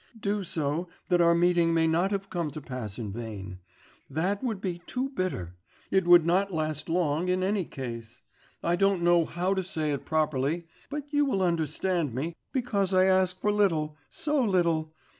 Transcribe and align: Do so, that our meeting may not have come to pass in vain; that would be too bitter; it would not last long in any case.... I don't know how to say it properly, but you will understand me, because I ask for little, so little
Do 0.19 0.43
so, 0.43 0.89
that 1.09 1.21
our 1.21 1.35
meeting 1.35 1.75
may 1.75 1.85
not 1.85 2.09
have 2.09 2.31
come 2.31 2.49
to 2.57 2.59
pass 2.59 2.97
in 2.97 3.11
vain; 3.13 3.59
that 4.09 4.41
would 4.43 4.59
be 4.59 4.79
too 4.87 5.09
bitter; 5.09 5.57
it 5.91 6.07
would 6.07 6.25
not 6.25 6.51
last 6.51 6.89
long 6.89 7.29
in 7.29 7.43
any 7.43 7.65
case.... 7.65 8.23
I 8.63 8.75
don't 8.75 9.03
know 9.03 9.25
how 9.25 9.53
to 9.53 9.61
say 9.63 9.91
it 9.91 10.03
properly, 10.03 10.65
but 10.89 11.03
you 11.13 11.25
will 11.25 11.43
understand 11.43 12.15
me, 12.15 12.35
because 12.51 12.95
I 12.95 13.03
ask 13.05 13.39
for 13.41 13.51
little, 13.51 13.95
so 14.09 14.43
little 14.43 14.91